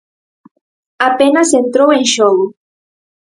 Apenas 1.09 1.49
entrou 1.61 1.89
en 1.97 2.03
xogo. 2.13 2.45